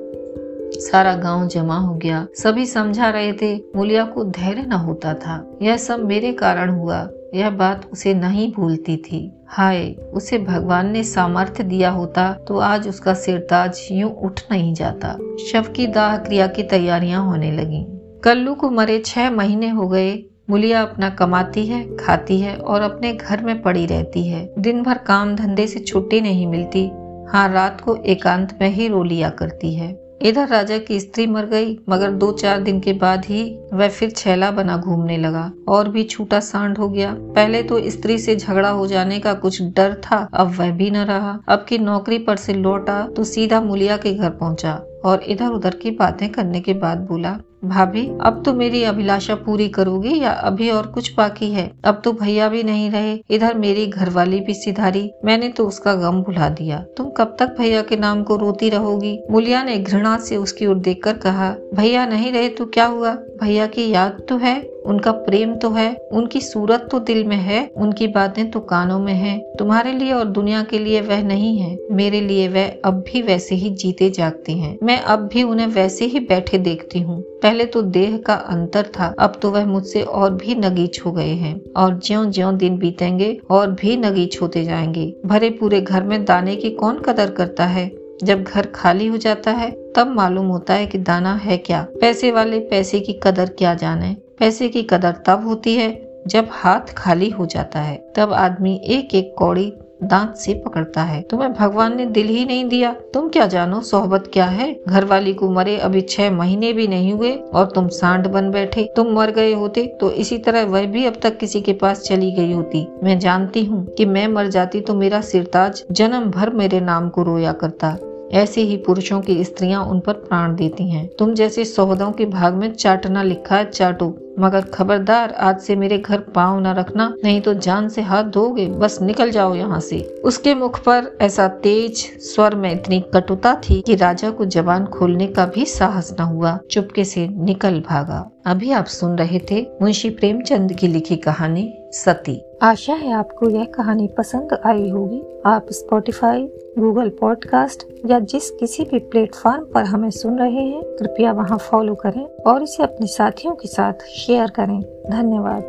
सारा 0.77 1.15
गाँव 1.15 1.49
जमा 1.49 1.79
हो 1.79 1.95
गया। 1.95 2.27
सभी 2.35 2.67
समझा 2.67 3.11
रहे 3.11 3.33
थे, 3.33 3.61
मुलिया 3.77 4.05
को 4.05 4.25
धैर्य 4.25 4.63
न 4.63 4.73
होता 4.73 5.15
था। 5.15 5.59
यह 5.63 5.77
सब 5.77 6.05
मेरे 6.05 6.33
कारण 6.33 6.71
हुआ। 6.71 7.09
यह 7.35 7.51
बात 7.51 7.87
उसे 7.93 8.15
नहीं 8.15 8.53
भूलती 8.53 8.97
थी। 8.97 9.33
हाय, 9.47 9.91
उसे 9.91 10.39
भगवान 10.39 10.91
ने 10.91 11.03
सामर्थ्य 11.05 11.65
दिया 11.65 11.91
होता 11.91 12.33
तो 12.49 12.59
आज 12.59 12.89
उसका 12.89 13.15
सिरताज 13.15 13.89
यूँ 13.93 14.11
उठ 14.11 14.41
नहीं 14.51 14.75
जाता। 14.75 15.17
शव 15.53 15.63
की 15.63 15.87
दाह 15.87 16.17
क्रिया 16.17 16.47
की 16.47 16.63
तैयारियाँ 16.63 17.25
होने 17.25 17.53
लगी। 17.53 17.85
कल्लू 18.25 18.55
को 18.55 18.71
मरे 18.71 19.03
छह 19.07 19.31
महीने 19.31 19.69
हो 19.69 19.89
गए। 19.89 20.23
मुलिया 20.51 20.83
अपना 20.83 21.11
कमाती 21.11 21.67
है, 21.67 21.97
खाती 21.97 22.41
है 22.41 22.57
और 22.57 22.81
अपने 22.81 23.13
घर 23.13 23.43
में 23.43 23.63
पड़ी 23.63 23.87
रहती 23.87 24.27
है। 24.29 24.55
दिन 24.59 24.83
भर 24.83 24.99
काम 24.99 25.37
धंधे 25.37 25.67
से 25.67 25.81
छुट्टी 25.81 26.21
नहीं 26.21 26.47
मिलती। 26.47 26.87
हाँ 27.29 27.53
रात 27.53 27.81
को 27.81 27.97
एकांत 27.97 28.59
में 28.61 28.69
ही 28.69 28.89
रो 28.89 29.03
लिया 29.03 29.31
करती 29.31 29.75
है। 29.75 30.04
इधर 30.25 30.49
राजा 30.49 30.77
की 30.79 30.99
स्त्री 31.01 31.27
मर 31.27 31.47
गई, 31.47 31.77
मगर 31.89 32.11
दो 32.11 32.31
चार 32.33 32.61
दिन 32.61 32.79
के 32.81 32.93
बाद 32.93 33.25
ही 33.25 33.43
वह 33.73 33.89
फिर 33.89 34.11
छैला 34.11 34.51
बना 34.51 34.77
घूमने 34.77 35.17
लगा 35.17 35.51
और 35.69 35.89
भी 35.89 36.05
छूटा 36.05 36.41
सांड 36.41 36.79
हो 36.79 36.89
गया। 36.89 37.13
पहले 37.35 37.63
तो 37.63 37.81
स्त्री 37.91 38.19
से 38.19 38.37
झगड़ा 38.37 38.69
हो 38.69 38.87
जाने 38.87 39.19
का 39.19 39.35
कुछ 39.35 39.61
डर 39.63 39.95
था, 40.05 40.17
अब 40.35 40.55
वह 40.59 40.71
भी 40.71 40.91
न 40.91 41.05
रहा। 41.05 41.39
अब 41.49 41.67
की 41.69 41.79
नौकरी 41.79 42.19
पर 42.19 42.37
से 42.37 42.55
लौटा 42.55 43.01
तो 43.17 43.25
सीधा 43.25 43.61
मुलिया 43.61 43.97
के 43.97 44.15
घर 44.15 44.31
पहुँचा। 44.31 44.75
और 45.05 45.23
इधर 45.23 45.49
उधर 45.49 45.75
की 45.75 45.91
बातें 45.91 46.29
करने 46.29 46.61
के 46.61 46.75
बाद 46.75 46.99
बोला, 46.99 47.39
भाभी, 47.65 48.11
अब 48.21 48.43
तो 48.45 48.53
मेरी 48.53 48.83
अभिलाषा 48.83 49.35
पूरी 49.35 49.69
करोगी 49.69 50.19
या 50.21 50.31
अभी 50.31 50.71
और 50.71 50.87
कुछ 50.87 51.15
बाकी 51.17 51.51
है? 51.51 51.71
अब 51.85 52.01
तो 52.05 52.13
भैया 52.13 52.49
भी 52.49 52.63
नहीं 52.63 52.91
रहे, 52.91 53.19
इधर 53.31 53.55
मेरी 53.55 53.87
घरवाली 53.87 54.41
भी 54.41 54.55
सिधारी। 54.55 55.11
मैंने 55.25 55.49
तो 55.49 55.67
उसका 55.67 55.95
गम 55.95 56.23
भुला 56.23 56.49
दिया। 56.49 56.85
तुम 56.97 57.11
कब 57.11 57.37
तक 57.39 57.57
भैया 57.59 57.83
के 57.83 57.97
नाम 57.97 58.23
को 58.23 58.37
रोती 58.37 58.69
रहोगी? 58.71 59.19
मुलिया 59.31 59.63
ने 59.63 59.79
घृणा 59.79 60.17
से 60.19 60.37
उसकी 60.37 60.67
ओर 60.67 60.79
देखकर 60.79 61.13
कहा, 61.13 61.55
भैया 61.75 62.07
नहीं 62.07 62.33
रहे 62.33 62.49
तो 62.49 62.67
क्या 62.67 62.85
हुआ? 62.85 63.15
भैया 63.43 63.67
की 63.67 63.91
याद 63.91 64.23
तो 64.29 64.37
है, 64.37 64.61
उनका 64.87 65.13
प्रेम 65.13 65.55
तो 65.55 65.71
है, 65.71 65.97
उनकी 66.13 66.41
सूरत 66.41 66.89
तो 66.91 66.99
दिल 66.99 67.25
में 67.25 67.37
है, 67.37 67.71
उनकी 67.77 68.07
बातें 68.07 68.51
तो 68.51 68.61
कानों 68.61 68.99
में 68.99 69.15
है। 69.15 69.39
तुम्हारे 69.59 69.93
लिए 69.93 70.13
और 70.13 70.25
दुनिया 70.25 70.63
के 70.63 70.79
लिए 70.79 71.01
वह 71.01 71.23
नहीं 71.23 71.57
है, 71.59 71.79
मेरे 71.91 72.21
लिए 72.21 72.49
वह 72.49 72.69
अब 72.85 73.05
भी 73.13 73.23
वैसे 73.23 73.55
ही 73.55 73.71
जीते 73.71 74.11
जागते 74.11 74.53
हैं। 74.53 74.79
मैं 74.95 75.03
अब 75.03 75.29
भी 75.33 75.43
उन्हें 75.43 75.67
वैसे 75.67 76.05
ही 76.05 76.21
बैठे 76.21 76.59
देखती 76.59 76.99
हूँ। 76.99 77.21
पहले 77.21 77.65
तो 77.65 77.83
देह 77.83 78.19
का 78.27 78.35
अंतर 78.35 78.83
था, 78.83 79.15
अब 79.19 79.33
तो 79.43 79.51
वह 79.51 79.67
मुझसे 79.67 80.03
और 80.03 80.35
भी 80.35 80.55
नगीच 80.55 81.01
हो 81.07 81.13
गए 81.13 81.35
हैं। 81.35 81.61
और 81.77 82.01
ज्यो 82.05 82.25
ज्यो 82.25 82.53
दिन 82.53 82.79
बीतेंगे, 82.79 83.41
और 83.51 83.71
भी 83.71 83.97
नगीच 83.97 84.43
होते 84.43 84.65
जाएँगे। 84.65 85.17
भरे 85.27 85.51
पूरे 85.51 85.81
घर 85.81 86.03
में 86.03 86.25
दाने 86.25 86.57
की 86.57 86.71
कौन 86.71 86.99
कदर 86.99 87.31
करता 87.31 87.67
है? 87.67 87.93
जब 88.25 88.43
घर 88.43 88.67
खाली 88.67 89.07
हो 89.07 89.17
जाता 89.17 89.51
है, 89.51 89.71
तब 89.71 90.07
मालूम 90.07 90.47
होता 90.47 90.75
है 90.75 90.87
कि 90.87 90.99
दाना 90.99 91.35
है 91.35 91.57
क्या। 91.57 91.87
पैसे 92.01 92.33
वाले 92.33 92.59
पैसे 92.59 93.01
की 93.01 93.13
कदर 93.23 93.47
क्या 93.47 93.75
जाने? 93.75 94.17
पैसे 94.39 94.69
की 94.69 94.83
कदर 94.83 95.13
तब 95.27 95.45
होती 95.47 95.75
है, 95.75 96.23
जब 96.27 96.47
हाथ 96.51 96.95
खाली 96.95 97.31
हो 97.31 97.47
जाता 97.47 97.81
है। 97.81 98.13
तब 98.17 98.33
आदमी 98.33 98.81
एक 98.85 99.15
एक 99.15 99.35
कौड़ी 99.39 99.73
दांत 100.01 100.35
से 100.35 100.55
पकड़ता 100.55 101.03
है। 101.03 101.21
तुम्हें 101.23 101.53
भगवान 101.53 101.97
ने 101.97 102.07
दिल 102.07 102.27
ही 102.27 102.45
नहीं 102.45 102.65
दिया। 102.65 102.93
तुम 103.15 103.29
क्या 103.29 103.47
जानो, 103.47 103.81
सोहबत 103.81 104.31
क्या 104.33 104.45
है? 104.47 104.73
घर 104.89 105.05
वाली 105.05 105.35
को 105.35 105.51
मरे 105.51 105.77
अभी 105.79 106.01
छह 106.01 106.31
महीने 106.31 106.73
भी 106.73 106.87
नहीं 106.89 107.13
हुए 107.13 107.33
और 107.55 107.71
तुम 107.75 107.89
सांड 107.89 108.27
बन 108.27 108.51
बैठे। 108.51 108.89
तुम 108.97 109.13
मर 109.13 109.31
गए 109.31 109.53
होते 109.53 109.87
तो 110.01 110.11
इसी 110.13 110.39
तरह 110.39 110.65
वह 110.65 110.87
भी 110.87 111.05
अब 111.05 111.19
तक 111.23 111.39
किसी 111.39 111.61
के 111.61 111.73
पास 111.73 112.03
चली 112.03 112.31
गई 112.33 112.53
होती। 112.53 112.87
मैं 113.03 113.19
जानती 113.19 113.65
हूँ 113.65 113.85
कि 113.89 114.05
मैं 114.05 114.27
मर 114.29 114.49
जाती 114.49 114.81
तो 114.81 114.95
मेरा 114.95 115.21
सिरताज 115.21 115.85
जन्म 115.91 116.31
भर 116.31 116.51
मेरे 116.51 116.81
नाम 116.81 117.09
को 117.09 117.23
रोया 117.23 117.53
करता। 117.53 117.97
ऐसे 118.33 118.61
ही 118.61 118.77
पुरुषों 118.77 119.21
की 119.21 119.43
स्त्रियाँ 119.45 119.85
उन 119.85 120.01
पर 120.01 120.13
प्राण 120.13 120.55
देती 120.57 120.89
हैं। 120.91 121.07
तुम 121.19 121.35
जैसे 121.35 121.65
सौदों 121.65 122.11
के 122.13 122.27
भाग 122.27 122.55
में 122.55 122.73
चाटना 122.73 123.23
लिखा 123.23 123.57
है 123.57 123.71
चाटो। 123.71 124.15
मगर 124.39 124.61
खबरदार, 124.61 125.33
आज 125.33 125.61
से 125.61 125.77
मेरे 125.77 125.99
घर 125.99 126.19
पाँव 126.19 126.61
न 126.61 126.67
रखना, 126.67 127.15
नहीं 127.25 127.41
तो 127.41 127.55
जान 127.55 127.89
से 127.89 128.03
हाथ 128.03 128.25
धोगे, 128.25 128.67
बस 128.67 129.03
निकल 129.03 129.31
जाओ 129.31 129.55
यहाँ 129.55 129.81
से। 129.81 130.01
उसके 130.25 130.55
मुख 130.55 130.79
पर 130.79 131.19
ऐसा 131.21 131.49
तेज 131.49 131.97
स्वर 132.19 132.55
में 132.55 132.73
इतनी 132.73 133.05
कटुता 133.15 133.55
थी 133.55 133.81
कि 133.81 133.95
राजा 133.95 134.31
को 134.31 134.45
जबान 134.45 134.85
खोलने 134.85 135.27
का 135.27 135.47
भी 135.47 135.65
साहस 135.65 136.17
न 136.21 136.23
हुआ। 136.23 136.59
चुपके 136.71 137.05
से 137.05 137.29
निकल 137.29 137.81
भागा। 137.81 138.31
अभी 138.47 138.71
आप 138.71 138.85
सुन 138.85 139.17
रहे 139.17 139.41
थे 139.51 139.67
मुंशी 139.83 140.11
प्रेमचंद 140.11 140.73
की 140.73 140.87
लिखी 140.87 141.17
कहानी, 141.17 141.75
सती। 141.93 142.43
आशा 142.63 142.95
है 142.95 143.13
आपको 143.13 143.51
यह 143.51 143.65
कहानी 143.65 144.09
पसंद 144.19 144.59
आई 144.67 144.89
होगी। 144.89 145.23
आप 145.47 145.67
स्पॉटिफाई 145.71 146.49
गूगल 146.79 147.09
पॉडकास्ट 147.09 147.83
या 148.07 148.19
जिस 148.19 148.51
किसी 148.51 148.85
भी 148.85 148.99
प्लेटफॉर्म 148.99 149.65
पर 149.65 149.85
हमें 149.85 150.11
सुन 150.11 150.39
रहे 150.39 150.63
हैं, 150.63 150.83
कृपया 150.83 151.33
वहाँ 151.33 151.59
फॉलो 151.59 151.95
करें 151.95 152.27
और 152.47 152.63
इसे 152.63 152.83
अपने 152.83 153.07
साथियों 153.07 153.55
के 153.55 153.69
साथ 153.69 153.93
शेयर 154.27 154.51
करें। 154.51 154.81
धन्यवाद। 155.11 155.63